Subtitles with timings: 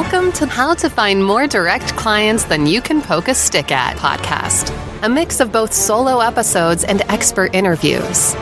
[0.00, 3.98] Welcome to How to Find More Direct Clients Than You Can Poke a Stick At
[3.98, 8.34] podcast, a mix of both solo episodes and expert interviews.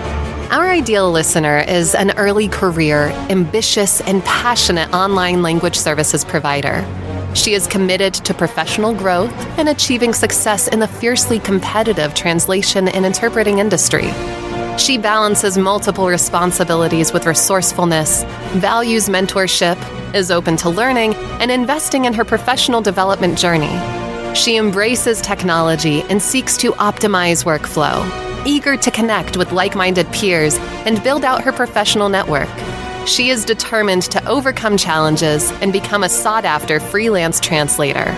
[0.53, 6.87] Our ideal listener is an early career, ambitious, and passionate online language services provider.
[7.35, 13.05] She is committed to professional growth and achieving success in the fiercely competitive translation and
[13.05, 14.13] interpreting industry.
[14.79, 18.23] She balances multiple responsibilities with resourcefulness,
[18.53, 19.77] values mentorship,
[20.15, 23.77] is open to learning, and investing in her professional development journey.
[24.35, 28.05] She embraces technology and seeks to optimize workflow,
[28.47, 32.49] eager to connect with like minded peers and build out her professional network.
[33.07, 38.15] She is determined to overcome challenges and become a sought after freelance translator.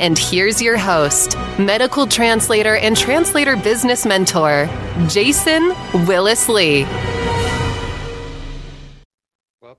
[0.00, 4.68] And here's your host, medical translator and translator business mentor,
[5.08, 5.74] Jason
[6.06, 6.86] Willis Lee.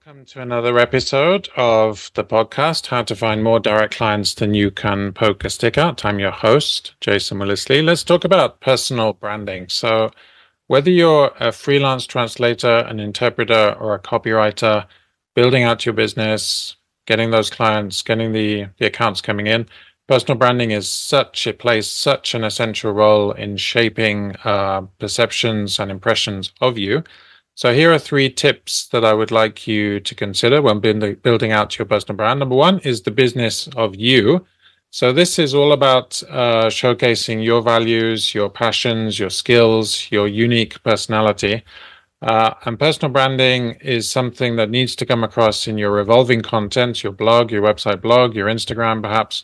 [0.09, 4.71] Welcome to another episode of the podcast, How to Find More Direct Clients Than You
[4.71, 6.03] Can Poke a Stick At.
[6.03, 7.83] I'm your host, Jason Willis Lee.
[7.83, 9.69] Let's talk about personal branding.
[9.69, 10.09] So,
[10.65, 14.87] whether you're a freelance translator, an interpreter, or a copywriter,
[15.35, 19.67] building out your business, getting those clients, getting the, the accounts coming in,
[20.07, 25.91] personal branding is such it plays such an essential role in shaping uh, perceptions and
[25.91, 27.03] impressions of you
[27.59, 31.77] so here are three tips that i would like you to consider when building out
[31.77, 34.45] your personal brand number one is the business of you
[34.91, 40.81] so this is all about uh, showcasing your values your passions your skills your unique
[40.83, 41.63] personality
[42.21, 47.03] uh, and personal branding is something that needs to come across in your evolving content
[47.03, 49.43] your blog your website blog your instagram perhaps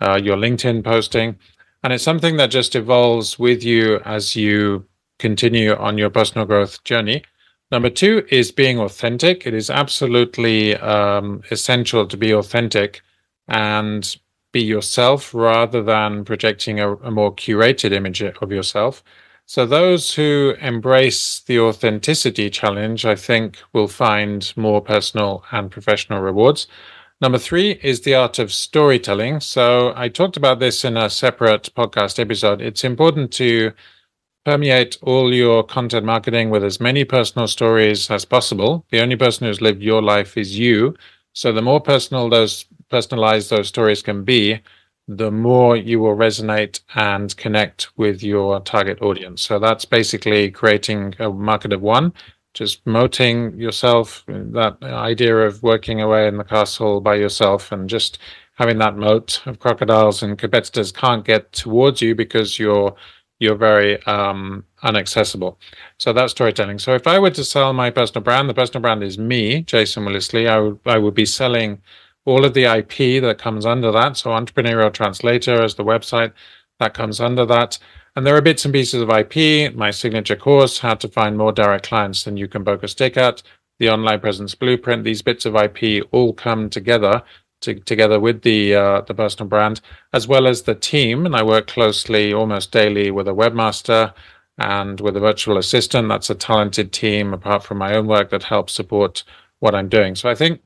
[0.00, 1.38] uh, your LinkedIn posting.
[1.82, 4.86] And it's something that just evolves with you as you
[5.18, 7.22] continue on your personal growth journey.
[7.70, 9.46] Number two is being authentic.
[9.46, 13.02] It is absolutely um, essential to be authentic
[13.46, 14.16] and
[14.52, 19.04] be yourself rather than projecting a, a more curated image of yourself.
[19.46, 26.20] So, those who embrace the authenticity challenge, I think, will find more personal and professional
[26.20, 26.68] rewards.
[27.20, 29.40] Number three is the art of storytelling.
[29.40, 32.62] So I talked about this in a separate podcast episode.
[32.62, 33.72] It's important to
[34.44, 38.84] permeate all your content marketing with as many personal stories as possible.
[38.90, 40.96] The only person who's lived your life is you.
[41.32, 44.60] So the more personal those personalized those stories can be,
[45.06, 49.42] the more you will resonate and connect with your target audience.
[49.42, 52.12] So that's basically creating a market of one
[52.54, 58.18] just moting yourself, that idea of working away in the castle by yourself and just
[58.56, 62.94] having that moat of crocodiles and competitors can't get towards you because you're
[63.40, 65.56] you're very um, unaccessible.
[65.98, 66.78] So that's storytelling.
[66.78, 70.04] So if I were to sell my personal brand, the personal brand is me, Jason
[70.04, 70.46] Willis Lee.
[70.46, 71.80] I would I would be selling
[72.26, 74.16] all of the IP that comes under that.
[74.18, 76.32] So entrepreneurial translator as the website
[76.78, 77.78] that comes under that.
[78.14, 81.52] And there are bits and pieces of IP, my signature course, how to find more
[81.52, 83.42] direct clients than you can poke a stick at,
[83.78, 85.04] the online presence blueprint.
[85.04, 87.22] These bits of IP all come together
[87.60, 89.80] to, together with the uh, the personal brand
[90.12, 91.26] as well as the team.
[91.26, 94.12] And I work closely almost daily with a webmaster
[94.58, 96.08] and with a virtual assistant.
[96.08, 99.24] That's a talented team apart from my own work that helps support
[99.60, 100.14] what I'm doing.
[100.16, 100.62] So I think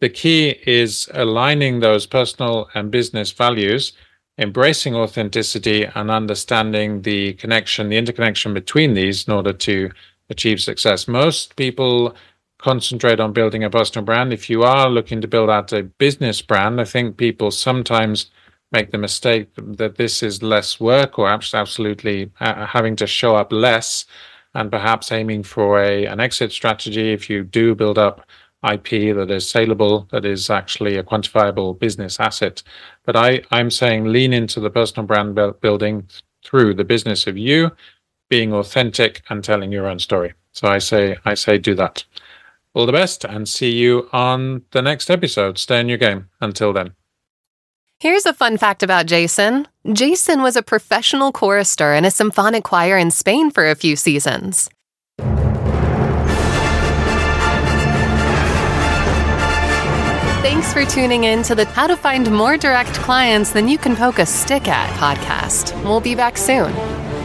[0.00, 3.92] the key is aligning those personal and business values
[4.38, 9.90] embracing authenticity and understanding the connection, the interconnection between these in order to
[10.30, 11.06] achieve success.
[11.06, 12.14] Most people
[12.64, 14.32] concentrate on building a personal brand.
[14.32, 18.30] If you are looking to build out a business brand, I think people sometimes
[18.72, 23.52] make the mistake that this is less work or absolutely uh, having to show up
[23.52, 24.06] less
[24.54, 28.26] and perhaps aiming for a an exit strategy if you do build up
[28.72, 32.62] IP that is saleable, that is actually a quantifiable business asset.
[33.04, 36.08] But I, I'm saying lean into the personal brand building
[36.42, 37.72] through the business of you
[38.30, 40.32] being authentic and telling your own story.
[40.52, 42.04] So I say, I say, do that.
[42.74, 45.58] All the best and see you on the next episode.
[45.58, 46.28] Stay in your game.
[46.40, 46.94] Until then.
[48.00, 49.68] Here's a fun fact about Jason.
[49.92, 54.68] Jason was a professional chorister in a symphonic choir in Spain for a few seasons.
[60.42, 63.96] Thanks for tuning in to the How to Find More Direct Clients Than You Can
[63.96, 65.72] Poke a Stick At podcast.
[65.84, 66.74] We'll be back soon.